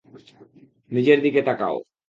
নিজের 0.91 1.17
দিকে 1.25 1.41
তাকাও! 1.47 1.75